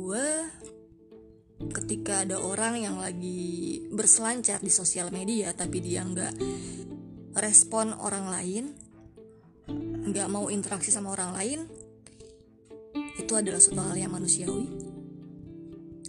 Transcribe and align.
gue 0.00 0.26
ketika 1.76 2.24
ada 2.24 2.40
orang 2.40 2.80
yang 2.80 2.96
lagi 2.96 3.84
berselancar 3.92 4.64
di 4.64 4.72
sosial 4.72 5.12
media 5.12 5.52
tapi 5.52 5.84
dia 5.84 6.00
nggak 6.00 6.40
respon 7.36 7.92
orang 8.00 8.32
lain 8.32 8.64
nggak 10.08 10.28
mau 10.32 10.48
interaksi 10.48 10.88
sama 10.88 11.12
orang 11.12 11.36
lain 11.36 11.60
itu 13.20 13.32
adalah 13.36 13.60
suatu 13.60 13.84
hal 13.84 13.94
yang 14.00 14.16
manusiawi. 14.16 14.66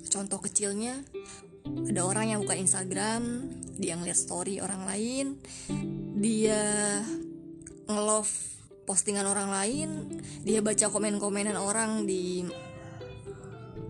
Contoh 0.08 0.40
kecilnya 0.40 1.04
ada 1.68 2.02
orang 2.08 2.34
yang 2.34 2.40
buka 2.42 2.56
Instagram 2.56 3.52
dia 3.78 3.94
ngeliat 4.00 4.18
story 4.18 4.58
orang 4.58 4.88
lain 4.90 5.26
dia 6.18 6.58
ngelove 7.86 8.34
postingan 8.90 9.30
orang 9.30 9.50
lain 9.54 9.90
dia 10.42 10.60
baca 10.66 10.90
komen-komenan 10.90 11.56
orang 11.56 12.10
di 12.10 12.46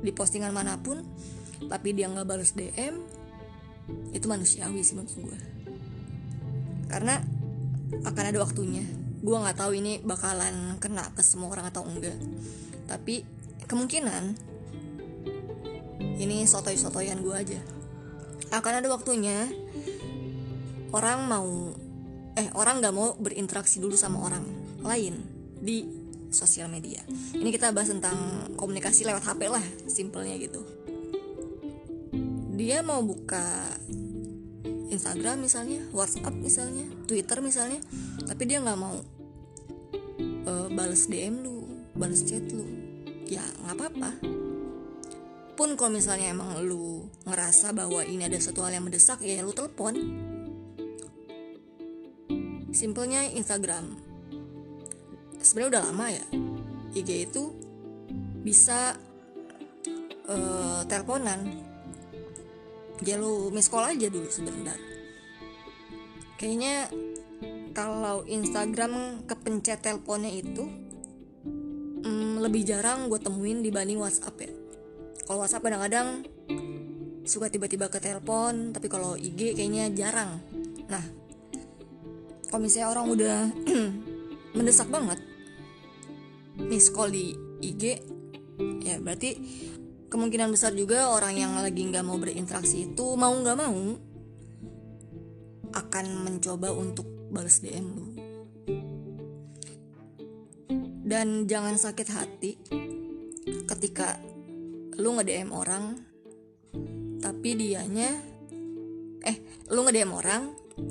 di 0.02 0.12
postingan 0.14 0.52
mana 0.52 0.78
pun 0.82 1.02
tapi 1.70 1.94
dia 1.94 2.10
nggak 2.10 2.26
balas 2.26 2.58
DM 2.58 2.98
itu 4.12 4.26
manusiawi 4.26 4.82
sih 4.82 4.98
menurut 4.98 5.14
gue 5.14 5.38
karena 6.92 7.24
akan 8.04 8.24
ada 8.28 8.40
waktunya. 8.44 8.84
Gue 9.22 9.38
nggak 9.38 9.58
tahu 9.60 9.72
ini 9.80 10.04
bakalan 10.04 10.76
kena 10.82 11.08
ke 11.16 11.24
semua 11.24 11.54
orang 11.56 11.72
atau 11.72 11.88
enggak. 11.88 12.18
Tapi 12.90 13.24
kemungkinan 13.64 14.24
ini 16.20 16.44
sotoy-sotoyan 16.44 17.24
gue 17.24 17.36
aja. 17.36 17.60
Akan 18.52 18.84
ada 18.84 18.92
waktunya 18.92 19.48
orang 20.92 21.32
mau 21.32 21.48
eh 22.36 22.48
orang 22.56 22.84
nggak 22.84 22.96
mau 22.96 23.16
berinteraksi 23.16 23.80
dulu 23.80 23.96
sama 23.96 24.24
orang 24.24 24.44
lain 24.84 25.20
di 25.62 25.84
sosial 26.32 26.72
media 26.72 27.04
ini 27.36 27.52
kita 27.52 27.76
bahas 27.76 27.92
tentang 27.92 28.16
komunikasi 28.56 29.06
lewat 29.06 29.24
HP 29.28 29.52
lah 29.52 29.64
simpelnya 29.86 30.40
gitu 30.40 30.64
dia 32.62 32.86
mau 32.86 33.02
buka 33.02 33.74
Instagram 34.92 35.48
misalnya, 35.48 35.80
WhatsApp 35.96 36.36
misalnya, 36.36 36.84
Twitter 37.08 37.40
misalnya, 37.40 37.80
tapi 38.28 38.44
dia 38.44 38.60
nggak 38.60 38.76
mau 38.76 39.00
uh, 40.46 40.68
bales 40.68 41.08
DM 41.08 41.48
lu, 41.48 41.64
bales 41.96 42.28
chat 42.28 42.44
lu, 42.52 42.68
ya 43.26 43.42
nggak 43.64 43.76
apa-apa. 43.80 44.12
Pun 45.56 45.80
kalau 45.80 45.96
misalnya 45.96 46.36
emang 46.36 46.60
lu 46.60 47.08
ngerasa 47.24 47.72
bahwa 47.72 48.04
ini 48.04 48.28
ada 48.28 48.36
satu 48.36 48.68
hal 48.68 48.76
yang 48.76 48.84
mendesak, 48.84 49.24
ya 49.24 49.40
lu 49.40 49.56
telepon. 49.56 49.96
Simpelnya 52.76 53.32
Instagram. 53.32 54.11
Sebenarnya 55.42 55.70
udah 55.78 55.84
lama 55.90 56.08
ya. 56.14 56.26
IG 56.94 57.10
itu 57.30 57.44
bisa 58.42 58.98
uh, 60.30 60.82
teleponan. 60.86 61.42
Ya 63.02 63.18
lu 63.18 63.50
miss 63.50 63.70
call 63.70 63.98
aja 63.98 64.08
dulu 64.14 64.30
sebentar. 64.30 64.78
Kayaknya 66.38 66.90
kalau 67.74 68.22
Instagram 68.28 69.26
kepencet 69.26 69.82
teleponnya 69.82 70.30
itu 70.30 70.70
hmm, 72.06 72.44
lebih 72.44 72.68
jarang 72.68 73.10
gue 73.10 73.18
temuin 73.18 73.66
dibanding 73.66 73.98
WhatsApp 73.98 74.38
ya. 74.38 74.52
Kalau 75.26 75.42
WhatsApp 75.42 75.66
kadang-kadang 75.66 76.28
suka 77.26 77.48
tiba-tiba 77.48 77.88
ke 77.88 78.02
telepon 78.02 78.76
tapi 78.76 78.90
kalau 78.92 79.18
IG 79.18 79.58
kayaknya 79.58 79.90
jarang. 79.94 80.42
Nah 80.90 81.04
kalau 82.52 82.62
misalnya 82.68 82.92
orang 82.92 83.06
udah 83.08 83.38
mendesak 84.58 84.92
banget 84.92 85.31
miss 86.68 86.94
call 86.94 87.14
di 87.14 87.34
IG 87.62 87.84
ya 88.82 88.98
berarti 89.02 89.38
kemungkinan 90.12 90.52
besar 90.52 90.76
juga 90.76 91.08
orang 91.08 91.40
yang 91.40 91.56
lagi 91.56 91.88
nggak 91.88 92.04
mau 92.04 92.20
berinteraksi 92.20 92.92
itu 92.92 93.16
mau 93.16 93.32
nggak 93.32 93.58
mau 93.58 93.80
akan 95.72 96.06
mencoba 96.28 96.76
untuk 96.76 97.08
balas 97.32 97.64
DM 97.64 97.88
lu. 97.96 98.06
Dan 101.08 101.48
jangan 101.48 101.80
sakit 101.80 102.08
hati 102.12 102.52
ketika 103.68 104.20
lu 105.00 105.16
nge 105.16 105.24
DM 105.28 105.50
orang 105.56 105.96
tapi 107.24 107.56
dianya 107.56 108.12
eh 109.24 109.38
lu 109.72 109.88
nge 109.88 109.96
DM 109.96 110.12
orang 110.12 110.44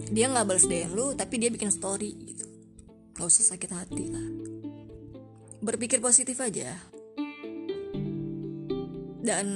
dia 0.09 0.33
nggak 0.33 0.49
balas 0.49 0.65
DM 0.65 0.97
lu 0.97 1.13
tapi 1.13 1.37
dia 1.37 1.53
bikin 1.53 1.69
story 1.69 2.17
gitu. 2.25 2.49
Gak 3.21 3.29
usah 3.29 3.53
sakit 3.53 3.71
hati 3.77 4.05
lah 4.09 4.29
berpikir 5.61 6.01
positif 6.01 6.41
aja. 6.41 6.73
Dan 9.21 9.47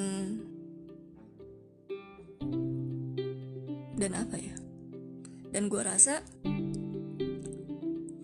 dan 3.97 4.13
apa 4.13 4.37
ya? 4.37 4.55
Dan 5.49 5.73
gue 5.73 5.81
rasa 5.81 6.21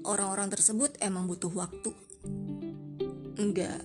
orang-orang 0.05 0.53
tersebut 0.53 1.01
emang 1.01 1.25
butuh 1.25 1.49
waktu. 1.57 1.91
Enggak 3.41 3.81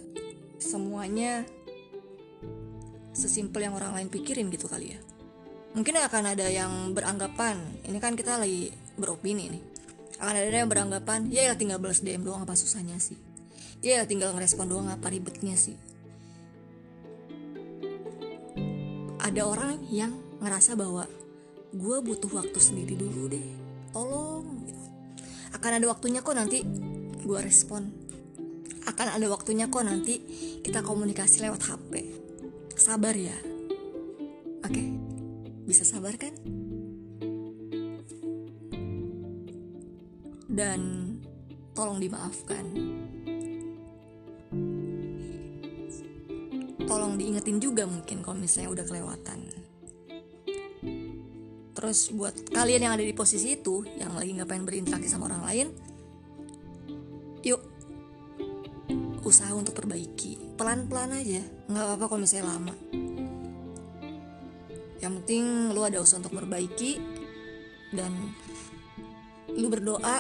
semuanya 0.60 1.48
sesimpel 3.16 3.64
yang 3.64 3.80
orang 3.80 3.96
lain 3.96 4.12
pikirin 4.12 4.52
gitu 4.52 4.68
kali 4.68 4.92
ya. 4.92 5.00
Mungkin 5.72 5.96
akan 5.96 6.36
ada 6.36 6.48
yang 6.52 6.92
beranggapan 6.92 7.60
ini 7.88 8.00
kan 8.04 8.20
kita 8.20 8.36
lagi 8.36 8.76
beropini 9.00 9.56
nih. 9.56 9.64
Akan 10.20 10.36
ada 10.36 10.52
yang 10.52 10.68
beranggapan 10.72 11.32
ya 11.32 11.56
tinggal 11.56 11.80
balas 11.80 12.04
DM 12.04 12.24
doang 12.28 12.44
apa 12.44 12.56
susahnya 12.56 13.00
sih 13.00 13.25
ya 13.94 14.02
tinggal 14.10 14.34
ngerespon 14.34 14.66
doang 14.66 14.90
apa 14.90 15.14
ribetnya 15.14 15.54
sih. 15.54 15.78
Ada 19.22 19.46
orang 19.46 19.86
yang 19.94 20.14
ngerasa 20.42 20.74
bahwa 20.74 21.06
gue 21.70 21.98
butuh 22.02 22.32
waktu 22.34 22.58
sendiri 22.58 22.98
dulu 22.98 23.30
deh. 23.30 23.46
Tolong 23.94 24.46
gitu. 24.66 24.84
akan 25.56 25.72
ada 25.78 25.86
waktunya 25.88 26.20
kok 26.26 26.34
nanti 26.34 26.66
gue 27.22 27.40
respon. 27.46 27.94
Akan 28.90 29.14
ada 29.14 29.26
waktunya 29.30 29.70
kok 29.70 29.86
nanti 29.86 30.22
kita 30.66 30.82
komunikasi 30.82 31.46
lewat 31.46 31.62
HP 31.70 31.92
sabar 32.74 33.14
ya. 33.14 33.38
Oke 34.66 34.84
bisa 35.66 35.82
sabar 35.82 36.14
kan? 36.18 36.34
Dan 40.46 40.82
tolong 41.76 42.00
dimaafkan 42.00 42.64
tolong 47.16 47.32
diingetin 47.32 47.64
juga 47.64 47.88
mungkin 47.88 48.20
kalau 48.20 48.36
misalnya 48.36 48.76
udah 48.76 48.86
kelewatan. 48.92 49.40
Terus 51.72 52.12
buat 52.12 52.36
kalian 52.52 52.84
yang 52.84 52.94
ada 53.00 53.08
di 53.08 53.16
posisi 53.16 53.56
itu 53.56 53.88
yang 53.96 54.20
lagi 54.20 54.36
nggak 54.36 54.52
pengen 54.52 54.68
berinteraksi 54.68 55.08
sama 55.08 55.32
orang 55.32 55.44
lain 55.48 55.68
yuk 57.40 57.64
usaha 59.24 59.48
untuk 59.56 59.80
perbaiki. 59.80 60.60
Pelan-pelan 60.60 61.16
aja 61.16 61.40
nggak 61.72 61.84
apa-apa 61.88 62.04
kalau 62.12 62.20
misalnya 62.20 62.52
lama. 62.52 62.76
Yang 65.00 65.14
penting 65.24 65.44
lu 65.72 65.82
ada 65.88 66.04
usaha 66.04 66.20
untuk 66.20 66.36
perbaiki 66.36 67.00
dan 67.96 68.12
lu 69.56 69.72
berdoa 69.72 70.20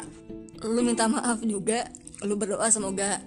lu 0.63 0.79
minta 0.79 1.11
maaf 1.11 1.43
juga 1.43 1.91
lu 2.23 2.39
berdoa 2.39 2.71
semoga 2.71 3.19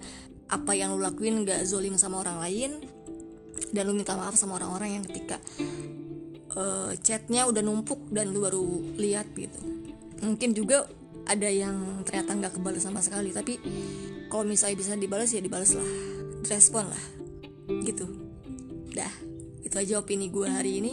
apa 0.49 0.73
yang 0.73 0.97
lu 0.97 1.05
lakuin 1.05 1.45
gak 1.45 1.69
zolim 1.69 2.01
sama 2.01 2.25
orang 2.25 2.41
lain 2.41 2.73
dan 3.73 3.83
lu 3.89 3.93
minta 3.95 4.17
maaf 4.17 4.35
sama 4.35 4.57
orang-orang 4.61 5.01
yang 5.01 5.05
ketika 5.05 5.37
uh, 6.57 6.93
chatnya 7.01 7.45
udah 7.49 7.63
numpuk 7.63 8.09
dan 8.13 8.33
lu 8.33 8.45
baru 8.45 8.65
lihat 8.97 9.31
gitu. 9.37 9.61
Mungkin 10.25 10.57
juga 10.57 10.89
ada 11.29 11.49
yang 11.49 12.03
ternyata 12.09 12.33
nggak 12.35 12.53
kebalas 12.57 12.89
sama 12.89 13.05
sekali 13.05 13.31
tapi 13.31 13.61
kalau 14.33 14.49
misalnya 14.49 14.77
bisa 14.81 14.97
dibalas 14.97 15.31
ya 15.33 15.41
dibalas 15.45 15.73
lah. 15.77 15.91
Respon 16.49 16.89
lah. 16.89 17.05
Gitu. 17.85 18.07
Dah. 18.97 19.13
Itu 19.63 19.77
aja 19.77 20.01
opini 20.01 20.33
gue 20.33 20.49
hari 20.49 20.81
ini. 20.81 20.93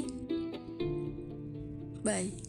Bye 2.05 2.44